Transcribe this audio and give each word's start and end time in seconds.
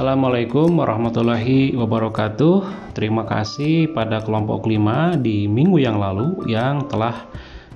Assalamualaikum 0.00 0.80
warahmatullahi 0.80 1.76
wabarakatuh. 1.76 2.64
Terima 2.96 3.20
kasih 3.28 3.92
pada 3.92 4.24
kelompok 4.24 4.64
5 4.64 5.20
di 5.20 5.44
minggu 5.44 5.76
yang 5.76 6.00
lalu 6.00 6.40
yang 6.48 6.88
telah 6.88 7.28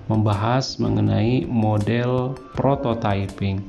membahas 0.08 0.80
mengenai 0.80 1.44
model 1.44 2.32
prototyping. 2.56 3.60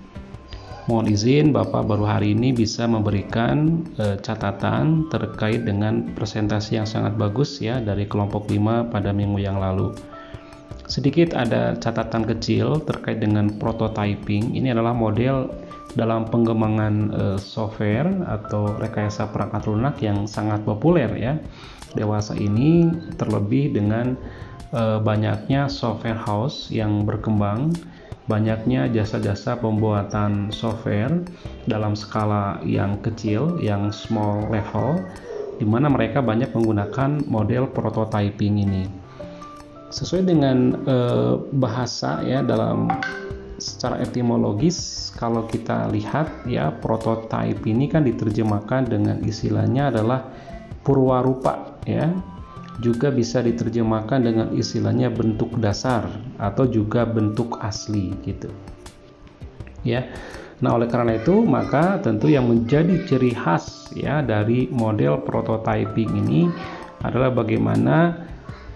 Mohon 0.87 1.05
izin 1.11 1.45
Bapak 1.51 1.83
baru 1.83 2.07
hari 2.07 2.31
ini 2.31 2.55
bisa 2.55 2.87
memberikan 2.87 3.83
e, 3.99 4.15
catatan 4.23 5.11
terkait 5.11 5.67
dengan 5.67 6.15
presentasi 6.15 6.79
yang 6.79 6.87
sangat 6.87 7.19
bagus 7.19 7.59
ya 7.59 7.83
dari 7.83 8.07
kelompok 8.07 8.47
5 8.47 8.87
pada 8.87 9.11
minggu 9.11 9.43
yang 9.43 9.59
lalu. 9.59 9.91
Sedikit 10.87 11.35
ada 11.35 11.75
catatan 11.75 12.23
kecil 12.23 12.79
terkait 12.87 13.19
dengan 13.19 13.51
prototyping. 13.59 14.55
Ini 14.55 14.71
adalah 14.71 14.95
model 14.95 15.64
dalam 15.95 16.27
pengembangan 16.27 16.95
e, 17.09 17.23
software 17.39 18.11
atau 18.27 18.75
rekayasa 18.75 19.31
perangkat 19.31 19.63
lunak 19.65 19.95
yang 20.03 20.27
sangat 20.27 20.61
populer 20.67 21.09
ya. 21.15 21.33
Dewasa 21.95 22.35
ini 22.35 22.91
terlebih 23.15 23.71
dengan 23.71 24.19
e, 24.75 24.99
banyaknya 24.99 25.71
software 25.71 26.19
house 26.19 26.67
yang 26.69 27.07
berkembang 27.07 27.71
banyaknya 28.25 28.89
jasa-jasa 28.89 29.55
pembuatan 29.61 30.49
software 30.49 31.13
dalam 31.69 31.93
skala 31.93 32.57
yang 32.65 32.97
kecil 33.05 33.61
yang 33.61 33.93
small 33.93 34.49
level 34.49 34.97
di 35.55 35.63
mana 35.63 35.87
mereka 35.87 36.19
banyak 36.19 36.51
menggunakan 36.51 37.23
model 37.31 37.71
prototyping 37.71 38.59
ini. 38.59 38.83
Sesuai 39.93 40.27
dengan 40.27 40.75
e, 40.83 40.97
bahasa 41.55 42.19
ya 42.27 42.43
dalam 42.43 42.91
secara 43.57 44.01
etimologis 44.03 45.09
kalau 45.15 45.47
kita 45.47 45.87
lihat 45.91 46.47
ya 46.49 46.71
prototype 46.71 47.63
ini 47.63 47.87
kan 47.87 48.03
diterjemahkan 48.03 48.91
dengan 48.91 49.17
istilahnya 49.23 49.91
adalah 49.91 50.27
purwarupa 50.83 51.79
ya. 51.87 52.11
Juga 52.83 53.07
bisa 53.07 53.39
diterjemahkan 53.39 54.19
dengan 54.19 54.47
istilahnya 54.51 55.07
bentuk 55.07 55.55
dasar 55.63 56.11
atau 56.35 56.67
juga 56.67 57.07
bentuk 57.07 57.55
asli 57.63 58.11
gitu. 58.27 58.51
Ya. 59.87 60.11
Nah 60.59 60.75
oleh 60.75 60.91
karena 60.91 61.15
itu 61.15 61.39
maka 61.43 62.03
tentu 62.03 62.27
yang 62.27 62.51
menjadi 62.51 63.07
ciri 63.07 63.31
khas 63.31 63.95
ya 63.95 64.19
dari 64.19 64.67
model 64.71 65.23
prototyping 65.23 66.11
ini 66.19 66.51
adalah 67.03 67.31
bagaimana 67.31 68.27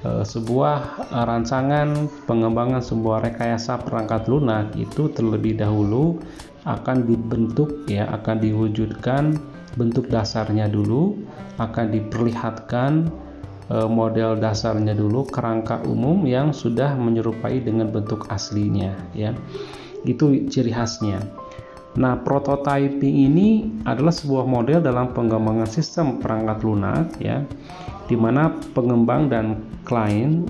sebuah 0.03 1.11
rancangan 1.11 2.08
pengembangan 2.23 2.80
sebuah 2.80 3.19
rekayasa 3.19 3.83
perangkat 3.83 4.31
lunak 4.31 4.72
itu 4.80 5.11
terlebih 5.11 5.59
dahulu 5.59 6.23
akan 6.64 7.03
dibentuk 7.03 7.83
ya 7.88 8.08
akan 8.08 8.39
diwujudkan 8.39 9.36
bentuk 9.75 10.08
dasarnya 10.08 10.72
dulu 10.72 11.19
akan 11.59 11.91
diperlihatkan 11.91 13.11
e, 13.67 13.78
model 13.91 14.39
dasarnya 14.39 14.95
dulu 14.95 15.28
kerangka 15.28 15.83
umum 15.83 16.23
yang 16.23 16.56
sudah 16.56 16.95
menyerupai 16.95 17.59
dengan 17.59 17.91
bentuk 17.91 18.28
aslinya 18.31 18.95
ya. 19.11 19.36
Itu 20.08 20.31
ciri 20.47 20.72
khasnya 20.72 21.19
Nah, 22.00 22.16
prototyping 22.23 23.28
ini 23.28 23.67
adalah 23.83 24.16
sebuah 24.16 24.47
model 24.47 24.80
dalam 24.80 25.11
pengembangan 25.11 25.67
sistem 25.67 26.23
perangkat 26.23 26.64
lunak 26.64 27.11
ya 27.19 27.44
di 28.08 28.16
mana 28.16 28.56
pengembang 28.72 29.28
dan 29.28 29.59
klien 29.83 30.47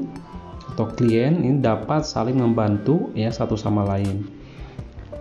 atau 0.72 0.86
klien 0.94 1.42
ini 1.42 1.58
dapat 1.58 2.06
saling 2.06 2.38
membantu 2.38 3.10
ya 3.18 3.34
satu 3.34 3.58
sama 3.58 3.82
lain. 3.82 4.30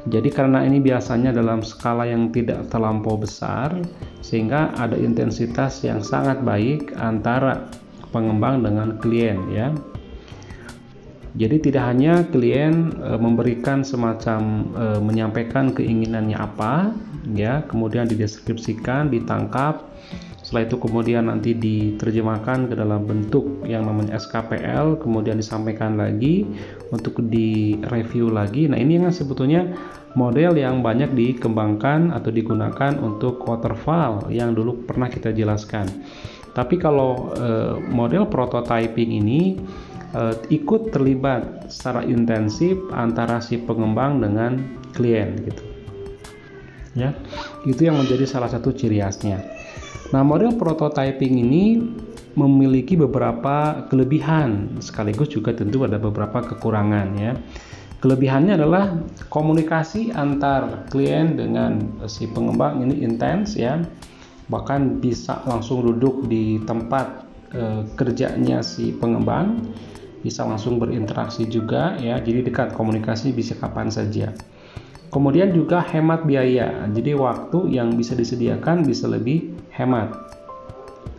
Jadi 0.09 0.29
karena 0.31 0.63
ini 0.63 0.79
biasanya 0.79 1.35
dalam 1.35 1.65
skala 1.65 2.07
yang 2.07 2.31
tidak 2.31 2.69
terlampau 2.71 3.19
besar 3.19 3.75
sehingga 4.23 4.71
ada 4.79 4.95
intensitas 4.95 5.83
yang 5.83 6.05
sangat 6.05 6.45
baik 6.45 6.95
antara 7.01 7.67
pengembang 8.15 8.63
dengan 8.63 9.01
klien 9.01 9.37
ya. 9.51 9.73
Jadi 11.37 11.71
tidak 11.71 11.85
hanya 11.93 12.25
klien 12.29 12.95
e, 12.97 13.19
memberikan 13.21 13.85
semacam 13.85 14.41
e, 14.73 14.85
menyampaikan 15.05 15.77
keinginannya 15.77 16.39
apa 16.39 16.95
ya, 17.37 17.67
kemudian 17.69 18.09
dideskripsikan, 18.09 19.13
ditangkap 19.13 19.85
setelah 20.49 20.65
itu 20.65 20.81
kemudian 20.81 21.29
nanti 21.29 21.53
diterjemahkan 21.53 22.73
ke 22.73 22.75
dalam 22.79 23.05
bentuk 23.05 23.69
yang 23.69 23.85
namanya 23.85 24.17
SKPL, 24.17 24.97
kemudian 24.97 25.37
disampaikan 25.37 26.01
lagi 26.01 26.49
untuk 26.89 27.21
direview 27.21 28.33
lagi. 28.33 28.65
Nah, 28.65 28.81
ini 28.81 28.97
yang 28.97 29.13
sebetulnya 29.13 29.69
model 30.17 30.57
yang 30.57 30.81
banyak 30.81 31.13
dikembangkan 31.13 32.17
atau 32.17 32.33
digunakan 32.33 32.97
untuk 32.97 33.45
waterfall 33.45 34.33
yang 34.33 34.57
dulu 34.57 34.89
pernah 34.89 35.13
kita 35.13 35.37
jelaskan. 35.37 35.85
Tapi 36.57 36.81
kalau 36.81 37.37
eh, 37.37 37.77
model 37.93 38.25
prototyping 38.33 39.21
ini 39.21 39.61
eh, 40.15 40.35
ikut 40.53 40.95
terlibat 40.95 41.69
secara 41.73 42.05
intensif 42.05 42.77
antara 42.95 43.43
si 43.43 43.61
pengembang 43.61 44.23
dengan 44.23 44.61
klien 44.93 45.37
gitu. 45.45 45.63
Ya. 46.97 47.15
Itu 47.69 47.87
yang 47.87 48.01
menjadi 48.01 48.25
salah 48.27 48.51
satu 48.51 48.75
ciri 48.75 48.99
khasnya. 48.99 49.45
Nah, 50.11 50.25
model 50.25 50.57
prototyping 50.57 51.37
ini 51.37 51.79
memiliki 52.39 52.95
beberapa 52.95 53.87
kelebihan 53.91 54.79
sekaligus 54.79 55.35
juga 55.35 55.51
tentu 55.53 55.83
ada 55.83 55.99
beberapa 55.99 56.41
kekurangan 56.55 57.09
ya. 57.19 57.33
Kelebihannya 57.99 58.55
adalah 58.55 58.95
komunikasi 59.27 60.15
antar 60.15 60.87
klien 60.87 61.35
dengan 61.35 61.99
si 62.07 62.31
pengembang 62.31 62.87
ini 62.87 63.03
intens 63.03 63.59
ya. 63.59 63.83
Bahkan 64.47 65.03
bisa 65.03 65.43
langsung 65.51 65.83
duduk 65.83 66.31
di 66.31 66.63
tempat 66.63 67.27
e, 67.51 67.85
kerjanya 67.99 68.63
si 68.63 68.95
pengembang, 68.95 69.61
bisa 70.23 70.47
langsung 70.47 70.81
berinteraksi 70.83 71.47
juga 71.47 71.95
ya. 71.99 72.19
Jadi 72.19 72.47
dekat 72.49 72.75
komunikasi 72.75 73.35
bisa 73.35 73.55
kapan 73.59 73.91
saja. 73.91 74.35
Kemudian 75.09 75.51
juga 75.57 75.81
hemat 75.81 76.29
biaya. 76.29 76.87
Jadi 76.93 77.17
waktu 77.17 77.73
yang 77.73 77.97
bisa 77.97 78.13
disediakan 78.13 78.85
bisa 78.85 79.09
lebih 79.09 79.57
hemat 79.73 80.29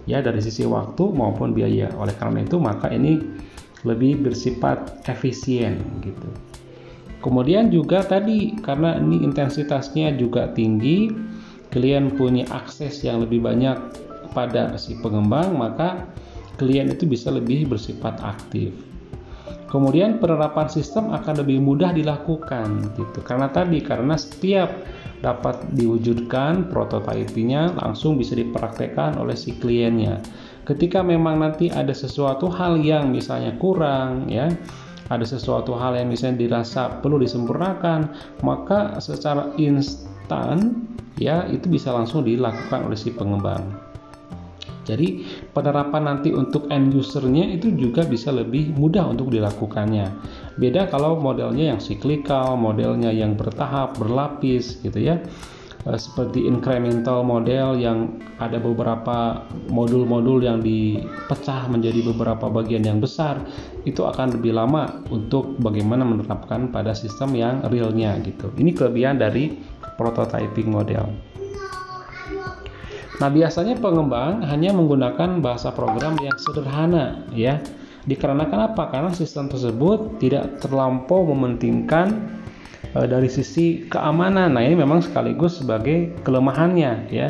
ya 0.09 0.25
dari 0.25 0.41
sisi 0.41 0.65
waktu 0.65 1.13
maupun 1.13 1.53
biaya 1.53 1.93
oleh 2.01 2.17
karena 2.17 2.41
itu 2.41 2.57
maka 2.57 2.89
ini 2.89 3.21
lebih 3.85 4.25
bersifat 4.25 5.05
efisien 5.05 5.77
gitu 6.01 6.29
kemudian 7.21 7.69
juga 7.69 8.01
tadi 8.01 8.57
karena 8.65 8.97
ini 8.97 9.21
intensitasnya 9.21 10.17
juga 10.17 10.49
tinggi 10.57 11.13
klien 11.69 12.09
punya 12.09 12.49
akses 12.49 13.05
yang 13.05 13.21
lebih 13.21 13.45
banyak 13.45 13.77
pada 14.33 14.73
si 14.81 14.97
pengembang 14.97 15.53
maka 15.53 16.09
klien 16.57 16.89
itu 16.89 17.05
bisa 17.05 17.29
lebih 17.29 17.69
bersifat 17.69 18.17
aktif 18.25 18.73
kemudian 19.69 20.17
penerapan 20.17 20.67
sistem 20.67 21.13
akan 21.13 21.45
lebih 21.45 21.61
mudah 21.61 21.93
dilakukan 21.93 22.93
gitu. 22.97 23.19
Karena 23.23 23.47
tadi 23.49 23.79
karena 23.79 24.17
setiap 24.17 24.69
dapat 25.21 25.69
diwujudkan 25.75 26.73
prototipenya 26.73 27.77
langsung 27.79 28.17
bisa 28.17 28.35
dipraktekkan 28.35 29.15
oleh 29.21 29.37
si 29.37 29.55
kliennya. 29.55 30.19
Ketika 30.67 31.01
memang 31.01 31.41
nanti 31.41 31.73
ada 31.73 31.93
sesuatu 31.93 32.49
hal 32.51 32.77
yang 32.81 33.09
misalnya 33.09 33.57
kurang 33.57 34.29
ya 34.29 34.53
ada 35.09 35.25
sesuatu 35.25 35.73
hal 35.73 35.97
yang 35.97 36.13
misalnya 36.13 36.45
dirasa 36.45 37.01
perlu 37.01 37.17
disempurnakan 37.17 38.13
maka 38.45 39.01
secara 39.01 39.49
instan 39.57 40.85
ya 41.17 41.49
itu 41.49 41.65
bisa 41.67 41.89
langsung 41.89 42.21
dilakukan 42.21 42.85
oleh 42.85 42.95
si 42.95 43.09
pengembang 43.09 43.88
jadi 44.89 45.21
penerapan 45.53 46.09
nanti 46.09 46.33
untuk 46.33 46.65
end 46.73 46.97
usernya 46.97 47.45
itu 47.45 47.69
juga 47.77 48.01
bisa 48.09 48.33
lebih 48.33 48.73
mudah 48.73 49.05
untuk 49.05 49.29
dilakukannya. 49.29 50.09
Beda 50.57 50.89
kalau 50.89 51.21
modelnya 51.21 51.77
yang 51.77 51.79
cyclical, 51.79 52.57
modelnya 52.57 53.13
yang 53.13 53.37
bertahap, 53.37 53.93
berlapis 54.01 54.81
gitu 54.81 54.97
ya. 54.97 55.21
Eh, 55.87 55.95
seperti 55.95 56.43
incremental 56.43 57.23
model 57.23 57.79
yang 57.79 58.19
ada 58.35 58.59
beberapa 58.59 59.47
modul-modul 59.71 60.43
yang 60.43 60.59
dipecah 60.59 61.71
menjadi 61.71 62.03
beberapa 62.11 62.51
bagian 62.51 62.83
yang 62.83 62.99
besar 62.99 63.39
itu 63.87 64.03
akan 64.03 64.35
lebih 64.35 64.59
lama 64.59 64.99
untuk 65.07 65.55
bagaimana 65.55 66.03
menerapkan 66.03 66.67
pada 66.67 66.91
sistem 66.91 67.31
yang 67.31 67.63
realnya 67.71 68.19
gitu. 68.27 68.51
Ini 68.59 68.75
kelebihan 68.75 69.23
dari 69.23 69.55
prototyping 69.95 70.67
model. 70.67 71.07
Nah, 73.19 73.27
biasanya 73.27 73.75
pengembang 73.75 74.47
hanya 74.47 74.71
menggunakan 74.71 75.43
bahasa 75.43 75.75
program 75.75 76.15
yang 76.23 76.35
sederhana 76.39 77.27
ya. 77.35 77.59
Dikarenakan 78.07 78.73
apa? 78.73 78.87
Karena 78.89 79.11
sistem 79.11 79.51
tersebut 79.51 80.23
tidak 80.23 80.63
terlampau 80.63 81.27
mementingkan 81.27 82.15
e, 82.95 82.99
dari 83.03 83.27
sisi 83.27 83.83
keamanan. 83.91 84.55
Nah, 84.55 84.63
ini 84.63 84.79
memang 84.79 85.03
sekaligus 85.03 85.59
sebagai 85.59 86.15
kelemahannya 86.23 87.11
ya. 87.11 87.27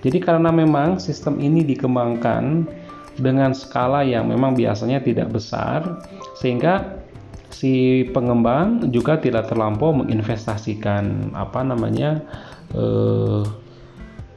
Jadi 0.00 0.18
karena 0.24 0.48
memang 0.48 0.96
sistem 0.96 1.36
ini 1.44 1.60
dikembangkan 1.60 2.64
dengan 3.20 3.52
skala 3.52 4.06
yang 4.06 4.30
memang 4.30 4.54
biasanya 4.54 5.02
tidak 5.02 5.34
besar 5.34 6.06
sehingga 6.38 7.02
si 7.50 8.06
pengembang 8.14 8.94
juga 8.94 9.18
tidak 9.18 9.50
terlampau 9.50 9.90
menginvestasikan 9.90 11.34
apa 11.34 11.66
namanya 11.66 12.22
eh, 12.78 13.42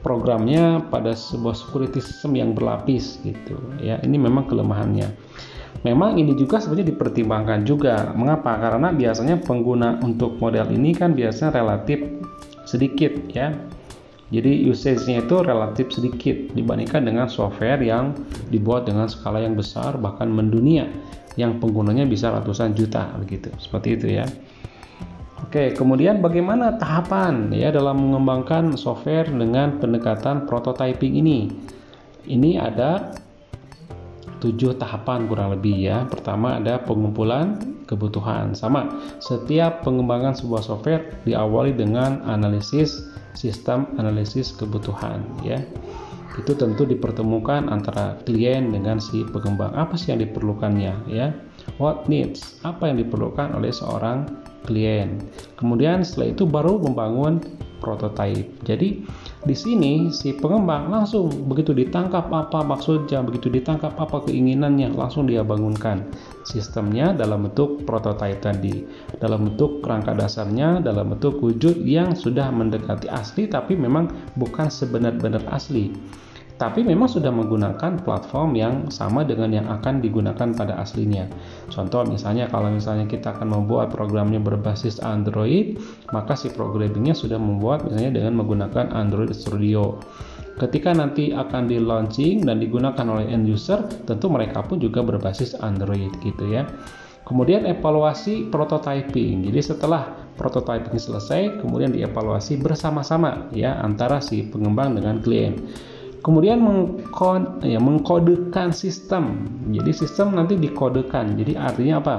programnya 0.02 0.82
pada 0.90 1.14
sebuah 1.14 1.54
security 1.54 2.02
system 2.02 2.34
yang 2.34 2.52
berlapis 2.52 3.22
gitu 3.22 3.56
ya. 3.78 4.02
Ini 4.02 4.18
memang 4.18 4.50
kelemahannya. 4.50 5.08
Memang 5.82 6.20
ini 6.20 6.36
juga 6.36 6.60
sebenarnya 6.60 6.94
dipertimbangkan 6.94 7.64
juga. 7.64 8.12
Mengapa? 8.12 8.58
Karena 8.60 8.92
biasanya 8.92 9.40
pengguna 9.40 9.98
untuk 10.04 10.36
model 10.38 10.68
ini 10.74 10.92
kan 10.92 11.16
biasanya 11.16 11.56
relatif 11.58 12.02
sedikit 12.68 13.14
ya. 13.32 13.54
Jadi 14.32 14.64
usage-nya 14.64 15.28
itu 15.28 15.36
relatif 15.44 15.92
sedikit 15.92 16.56
dibandingkan 16.56 17.04
dengan 17.04 17.28
software 17.28 17.84
yang 17.84 18.16
dibuat 18.48 18.88
dengan 18.88 19.04
skala 19.04 19.44
yang 19.44 19.52
besar 19.52 20.00
bahkan 20.00 20.32
mendunia 20.32 20.88
yang 21.36 21.60
penggunanya 21.60 22.08
bisa 22.08 22.32
ratusan 22.32 22.72
juta 22.72 23.12
begitu. 23.20 23.52
Seperti 23.60 23.88
itu 24.00 24.06
ya 24.20 24.24
Oke, 25.52 25.76
kemudian 25.76 26.24
bagaimana 26.24 26.80
tahapan 26.80 27.52
ya 27.52 27.68
dalam 27.68 28.00
mengembangkan 28.00 28.72
software 28.72 29.28
dengan 29.28 29.76
pendekatan 29.76 30.48
prototyping 30.48 31.12
ini? 31.12 31.52
Ini 32.24 32.56
ada 32.56 33.12
tujuh 34.40 34.80
tahapan 34.80 35.28
kurang 35.28 35.52
lebih 35.52 35.76
ya. 35.76 36.08
Pertama 36.08 36.56
ada 36.56 36.80
pengumpulan 36.80 37.60
kebutuhan. 37.84 38.56
Sama, 38.56 38.96
setiap 39.20 39.84
pengembangan 39.84 40.32
sebuah 40.32 40.64
software 40.64 41.20
diawali 41.28 41.76
dengan 41.76 42.24
analisis 42.24 43.04
sistem 43.36 43.92
analisis 44.00 44.56
kebutuhan 44.56 45.20
ya. 45.44 45.60
Itu 46.40 46.56
tentu 46.56 46.88
dipertemukan 46.88 47.68
antara 47.68 48.16
klien 48.24 48.72
dengan 48.72 49.04
si 49.04 49.20
pengembang. 49.28 49.76
Apa 49.76 50.00
sih 50.00 50.16
yang 50.16 50.24
diperlukannya 50.24 51.12
ya? 51.12 51.36
What 51.76 52.08
needs? 52.08 52.56
Apa 52.64 52.88
yang 52.88 53.04
diperlukan 53.04 53.52
oleh 53.52 53.68
seorang 53.68 54.41
klien. 54.64 55.20
Kemudian 55.58 56.06
setelah 56.06 56.34
itu 56.34 56.44
baru 56.46 56.78
membangun 56.78 57.42
prototype. 57.82 58.46
Jadi 58.62 59.02
di 59.42 59.56
sini 59.58 60.14
si 60.14 60.38
pengembang 60.38 60.86
langsung 60.86 61.26
begitu 61.50 61.74
ditangkap 61.74 62.30
apa 62.30 62.62
maksudnya, 62.62 63.18
begitu 63.26 63.50
ditangkap 63.50 63.98
apa 63.98 64.22
keinginannya, 64.22 64.94
langsung 64.94 65.26
dia 65.26 65.42
bangunkan 65.42 66.06
sistemnya 66.46 67.10
dalam 67.10 67.50
bentuk 67.50 67.82
prototype 67.82 68.38
tadi, 68.38 68.86
dalam 69.18 69.50
bentuk 69.50 69.82
kerangka 69.82 70.14
dasarnya, 70.14 70.78
dalam 70.78 71.10
bentuk 71.10 71.42
wujud 71.42 71.82
yang 71.82 72.14
sudah 72.14 72.54
mendekati 72.54 73.10
asli 73.10 73.50
tapi 73.50 73.74
memang 73.74 74.06
bukan 74.38 74.70
sebenar-benar 74.70 75.42
asli 75.50 75.90
tapi 76.60 76.84
memang 76.84 77.08
sudah 77.08 77.32
menggunakan 77.32 78.00
platform 78.04 78.54
yang 78.54 78.74
sama 78.92 79.24
dengan 79.24 79.50
yang 79.52 79.66
akan 79.68 79.98
digunakan 80.04 80.52
pada 80.54 80.78
aslinya. 80.78 81.26
Contoh 81.72 82.04
misalnya 82.06 82.46
kalau 82.52 82.70
misalnya 82.70 83.08
kita 83.08 83.34
akan 83.34 83.50
membuat 83.50 83.90
programnya 83.90 84.38
berbasis 84.38 85.00
Android, 85.00 85.80
maka 86.12 86.36
si 86.38 86.52
programmingnya 86.52 87.16
sudah 87.16 87.40
membuat 87.40 87.88
misalnya 87.88 88.14
dengan 88.20 88.38
menggunakan 88.38 88.92
Android 88.94 89.32
Studio. 89.34 89.98
Ketika 90.60 90.92
nanti 90.92 91.32
akan 91.32 91.64
di 91.64 91.80
launching 91.80 92.44
dan 92.44 92.60
digunakan 92.60 93.02
oleh 93.08 93.24
end 93.32 93.48
user, 93.48 93.82
tentu 94.04 94.28
mereka 94.28 94.60
pun 94.60 94.76
juga 94.76 95.00
berbasis 95.00 95.56
Android 95.58 96.12
gitu 96.20 96.52
ya. 96.52 96.68
Kemudian 97.22 97.64
evaluasi 97.64 98.52
prototyping. 98.52 99.48
Jadi 99.48 99.60
setelah 99.62 100.12
prototyping 100.36 100.98
selesai, 101.00 101.62
kemudian 101.62 101.94
dievaluasi 101.94 102.60
bersama-sama 102.60 103.48
ya 103.54 103.80
antara 103.80 104.20
si 104.20 104.44
pengembang 104.44 104.98
dengan 104.98 105.22
klien. 105.24 105.56
Kemudian 106.22 106.62
mengkod, 106.62 107.66
ya, 107.66 107.82
mengkodekan 107.82 108.70
sistem. 108.70 109.50
Jadi 109.74 109.90
sistem 109.90 110.38
nanti 110.38 110.54
dikodekan. 110.54 111.34
Jadi 111.34 111.58
artinya 111.58 111.98
apa? 111.98 112.16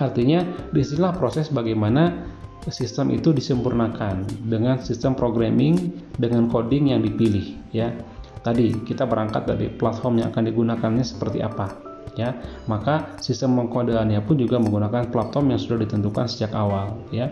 Artinya 0.00 0.42
di 0.74 0.82
sinilah 0.82 1.14
proses 1.14 1.54
bagaimana 1.54 2.26
sistem 2.68 3.14
itu 3.14 3.32
disempurnakan 3.32 4.26
dengan 4.50 4.82
sistem 4.82 5.14
programming 5.14 5.94
dengan 6.18 6.50
coding 6.50 6.92
yang 6.92 7.00
dipilih 7.00 7.56
ya. 7.70 7.94
Tadi 8.40 8.72
kita 8.84 9.04
berangkat 9.04 9.46
dari 9.46 9.68
platform 9.68 10.24
yang 10.24 10.32
akan 10.32 10.50
digunakannya 10.50 11.04
seperti 11.04 11.44
apa 11.44 11.72
ya. 12.16 12.34
Maka 12.66 13.20
sistem 13.20 13.60
mengkodeannya 13.60 14.20
pun 14.24 14.40
juga 14.40 14.58
menggunakan 14.58 15.08
platform 15.12 15.54
yang 15.54 15.60
sudah 15.60 15.84
ditentukan 15.84 16.26
sejak 16.26 16.52
awal 16.56 16.96
ya. 17.14 17.30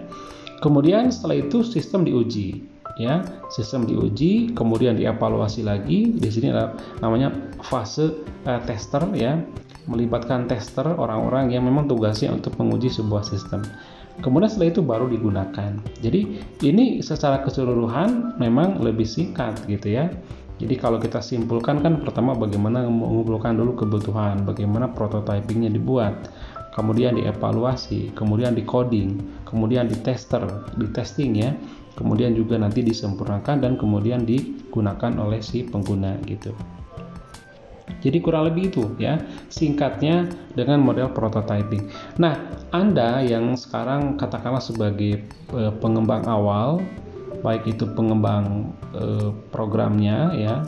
Kemudian 0.60 1.08
setelah 1.08 1.40
itu 1.40 1.64
sistem 1.64 2.04
diuji 2.04 2.77
ya 2.98 3.22
sistem 3.48 3.86
diuji 3.86 4.52
kemudian 4.52 4.98
dievaluasi 4.98 5.64
lagi. 5.64 6.12
Di 6.18 6.28
sini 6.28 6.50
ada 6.50 6.74
namanya 7.00 7.32
fase 7.64 8.12
uh, 8.44 8.60
tester 8.66 9.06
ya. 9.14 9.38
Melibatkan 9.88 10.44
tester 10.44 10.84
orang-orang 10.84 11.48
yang 11.48 11.64
memang 11.64 11.88
tugasnya 11.88 12.28
untuk 12.28 12.60
menguji 12.60 12.92
sebuah 12.92 13.24
sistem. 13.24 13.64
Kemudian 14.20 14.50
setelah 14.50 14.74
itu 14.74 14.82
baru 14.84 15.06
digunakan. 15.08 15.78
Jadi 16.04 16.42
ini 16.66 17.00
secara 17.00 17.40
keseluruhan 17.40 18.36
memang 18.36 18.82
lebih 18.84 19.08
singkat 19.08 19.56
gitu 19.64 19.96
ya. 19.96 20.12
Jadi 20.58 20.74
kalau 20.74 20.98
kita 20.98 21.22
simpulkan 21.22 21.80
kan 21.80 22.02
pertama 22.02 22.34
bagaimana 22.34 22.82
mengumpulkan 22.84 23.54
dulu 23.54 23.78
kebutuhan 23.78 24.42
bagaimana 24.42 24.90
prototypingnya 24.90 25.70
dibuat 25.70 26.18
kemudian 26.74 27.18
dievaluasi 27.18 28.14
kemudian 28.14 28.54
di 28.54 28.62
coding 28.62 29.18
kemudian 29.42 29.90
di 29.90 29.98
tester 29.98 30.46
di 30.78 30.86
testing 30.94 31.34
ya 31.34 31.50
kemudian 31.98 32.38
juga 32.38 32.54
nanti 32.54 32.86
disempurnakan 32.86 33.58
dan 33.58 33.74
kemudian 33.74 34.22
digunakan 34.22 35.10
oleh 35.18 35.42
si 35.42 35.66
pengguna 35.66 36.14
gitu. 36.30 36.54
Jadi 37.98 38.22
kurang 38.22 38.46
lebih 38.46 38.70
itu 38.70 38.84
ya 39.02 39.18
singkatnya 39.50 40.30
dengan 40.54 40.78
model 40.78 41.10
prototyping. 41.10 41.90
Nah, 42.22 42.38
Anda 42.70 43.26
yang 43.26 43.58
sekarang 43.58 44.14
katakanlah 44.14 44.62
sebagai 44.62 45.26
e, 45.50 45.60
pengembang 45.82 46.22
awal, 46.30 46.78
baik 47.42 47.66
itu 47.66 47.90
pengembang 47.98 48.70
e, 48.94 49.34
programnya 49.50 50.30
ya, 50.38 50.62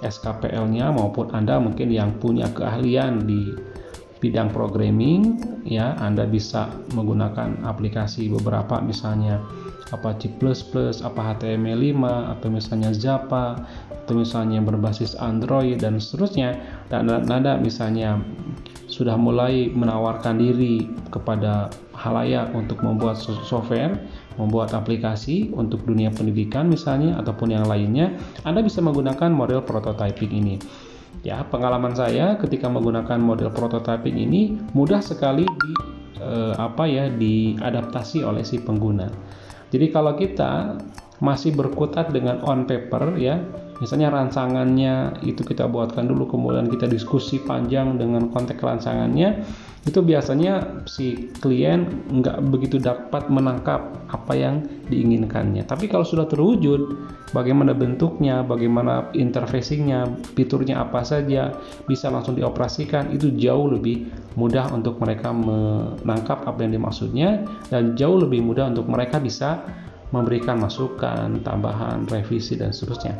SKPL-nya 0.00 0.88
maupun 0.96 1.28
Anda 1.36 1.60
mungkin 1.60 1.92
yang 1.92 2.16
punya 2.16 2.48
keahlian 2.48 3.28
di 3.28 3.52
bidang 4.20 4.52
programming 4.52 5.40
ya, 5.64 5.96
Anda 5.96 6.28
bisa 6.28 6.68
menggunakan 6.92 7.64
aplikasi 7.64 8.28
beberapa 8.28 8.78
misalnya 8.84 9.40
apa 9.90 10.14
C++, 10.22 10.30
apa 11.02 11.20
HTML5 11.34 11.98
atau 12.38 12.48
misalnya 12.52 12.90
Java 12.94 13.58
atau 13.90 14.14
misalnya 14.14 14.62
berbasis 14.62 15.18
Android 15.18 15.82
dan 15.82 15.98
seterusnya 15.98 16.54
dan 16.86 17.10
Anda 17.10 17.58
misalnya 17.58 18.22
sudah 18.90 19.14
mulai 19.14 19.70
menawarkan 19.70 20.38
diri 20.38 20.86
kepada 21.14 21.70
halayak 21.94 22.50
untuk 22.52 22.82
membuat 22.82 23.16
software, 23.22 23.94
membuat 24.34 24.74
aplikasi 24.74 25.54
untuk 25.54 25.86
dunia 25.86 26.10
pendidikan 26.10 26.66
misalnya 26.66 27.14
ataupun 27.22 27.54
yang 27.54 27.66
lainnya, 27.70 28.12
Anda 28.42 28.66
bisa 28.66 28.82
menggunakan 28.82 29.30
model 29.30 29.62
prototyping 29.62 30.32
ini. 30.34 30.58
Ya, 31.20 31.44
pengalaman 31.44 31.92
saya 31.92 32.40
ketika 32.40 32.72
menggunakan 32.72 33.20
model 33.20 33.52
prototyping 33.52 34.16
ini 34.16 34.56
mudah 34.72 35.04
sekali 35.04 35.44
di 35.44 35.72
eh, 36.16 36.54
apa 36.56 36.88
ya 36.88 37.12
diadaptasi 37.12 38.24
oleh 38.24 38.40
si 38.40 38.56
pengguna. 38.56 39.08
Jadi 39.70 39.86
kalau 39.92 40.16
kita 40.16 40.80
masih 41.20 41.52
berkutat 41.52 42.10
dengan 42.10 42.40
on 42.42 42.64
paper 42.64 43.20
ya, 43.20 43.36
misalnya 43.80 44.12
rancangannya 44.12 45.24
itu 45.24 45.40
kita 45.40 45.66
buatkan 45.66 46.06
dulu 46.06 46.28
kemudian 46.28 46.68
kita 46.68 46.86
diskusi 46.86 47.40
panjang 47.40 47.96
dengan 47.96 48.28
konteks 48.28 48.60
rancangannya, 48.60 49.42
itu 49.88 50.04
biasanya 50.04 50.84
si 50.84 51.32
klien 51.40 51.88
nggak 52.12 52.44
begitu 52.52 52.76
dapat 52.76 53.32
menangkap 53.32 53.80
apa 54.12 54.32
yang 54.36 54.60
diinginkannya. 54.92 55.64
Tapi 55.64 55.88
kalau 55.88 56.04
sudah 56.04 56.28
terwujud, 56.28 57.00
bagaimana 57.32 57.72
bentuknya, 57.72 58.44
bagaimana 58.44 59.08
interfacingnya, 59.16 60.04
fiturnya 60.36 60.84
apa 60.84 61.00
saja, 61.00 61.56
bisa 61.88 62.12
langsung 62.12 62.36
dioperasikan, 62.36 63.08
itu 63.16 63.32
jauh 63.40 63.72
lebih 63.72 64.12
mudah 64.36 64.68
untuk 64.76 65.00
mereka 65.00 65.32
menangkap 65.32 66.44
apa 66.44 66.60
yang 66.60 66.76
dimaksudnya 66.76 67.48
dan 67.72 67.96
jauh 67.96 68.20
lebih 68.20 68.44
mudah 68.44 68.68
untuk 68.68 68.84
mereka 68.84 69.16
bisa 69.16 69.64
memberikan 70.10 70.58
masukan, 70.58 71.42
tambahan, 71.42 72.06
revisi 72.10 72.58
dan 72.58 72.74
seterusnya. 72.74 73.18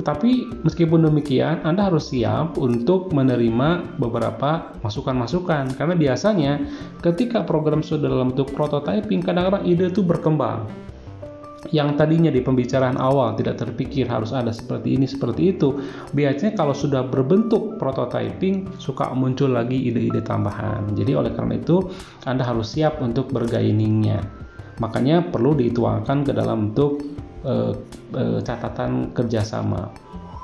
Tetapi 0.00 0.62
meskipun 0.64 1.04
demikian, 1.04 1.60
Anda 1.66 1.90
harus 1.90 2.08
siap 2.08 2.56
untuk 2.56 3.10
menerima 3.10 3.98
beberapa 3.98 4.72
masukan-masukan. 4.80 5.76
Karena 5.76 5.94
biasanya 5.98 6.52
ketika 7.04 7.44
program 7.44 7.82
sudah 7.84 8.08
dalam 8.08 8.32
bentuk 8.32 8.54
prototyping, 8.54 9.20
kadang-kadang 9.20 9.66
ide 9.66 9.90
itu 9.90 10.00
berkembang. 10.00 10.70
Yang 11.68 12.00
tadinya 12.00 12.32
di 12.32 12.40
pembicaraan 12.40 12.96
awal 12.96 13.36
tidak 13.36 13.60
terpikir 13.60 14.08
harus 14.08 14.32
ada 14.32 14.48
seperti 14.48 14.96
ini 14.96 15.04
seperti 15.04 15.52
itu. 15.52 15.76
Biasanya 16.16 16.56
kalau 16.56 16.72
sudah 16.72 17.04
berbentuk 17.04 17.76
prototyping 17.76 18.80
suka 18.80 19.12
muncul 19.12 19.52
lagi 19.52 19.76
ide-ide 19.76 20.24
tambahan. 20.24 20.88
Jadi 20.96 21.12
oleh 21.12 21.30
karena 21.36 21.60
itu 21.60 21.84
Anda 22.24 22.48
harus 22.48 22.72
siap 22.72 23.04
untuk 23.04 23.28
bergainingnya 23.28 24.49
makanya 24.80 25.22
perlu 25.28 25.54
dituangkan 25.54 26.24
ke 26.24 26.32
dalam 26.32 26.72
bentuk 26.72 27.04
e, 27.44 27.76
e, 28.16 28.24
catatan 28.40 29.12
kerjasama 29.12 29.92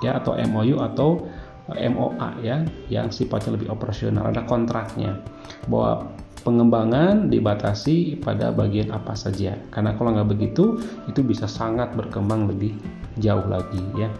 ya 0.04 0.20
atau 0.20 0.36
MOU 0.36 0.76
atau 0.78 1.24
MOA 1.66 2.30
ya 2.46 2.62
yang 2.92 3.10
sifatnya 3.10 3.58
lebih 3.58 3.72
operasional 3.72 4.30
ada 4.30 4.46
kontraknya 4.46 5.18
bahwa 5.66 6.06
pengembangan 6.46 7.26
dibatasi 7.26 8.22
pada 8.22 8.54
bagian 8.54 8.94
apa 8.94 9.18
saja 9.18 9.58
karena 9.74 9.98
kalau 9.98 10.14
nggak 10.14 10.30
begitu 10.30 10.78
itu 11.10 11.26
bisa 11.26 11.50
sangat 11.50 11.90
berkembang 11.98 12.46
lebih 12.46 12.78
jauh 13.18 13.42
lagi 13.50 13.82
ya. 13.98 14.12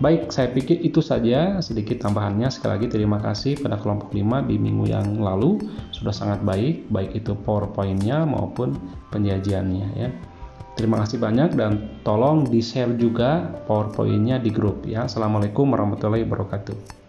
Baik, 0.00 0.32
saya 0.32 0.48
pikir 0.48 0.80
itu 0.80 1.04
saja 1.04 1.60
sedikit 1.60 2.00
tambahannya. 2.00 2.48
Sekali 2.48 2.80
lagi 2.80 2.88
terima 2.88 3.20
kasih 3.20 3.60
pada 3.60 3.76
kelompok 3.76 4.16
5 4.16 4.48
di 4.48 4.56
minggu 4.56 4.88
yang 4.88 5.20
lalu 5.20 5.60
sudah 5.92 6.08
sangat 6.08 6.40
baik, 6.40 6.88
baik 6.88 7.20
itu 7.20 7.36
PowerPoint-nya 7.44 8.24
maupun 8.24 8.80
penyajiannya 9.12 9.88
ya. 10.00 10.08
Terima 10.80 11.04
kasih 11.04 11.20
banyak 11.20 11.52
dan 11.52 12.00
tolong 12.00 12.48
di-share 12.48 12.96
juga 12.96 13.52
PowerPoint-nya 13.68 14.40
di 14.40 14.48
grup 14.48 14.88
ya. 14.88 15.04
Assalamualaikum 15.04 15.68
warahmatullahi 15.68 16.24
wabarakatuh. 16.24 16.99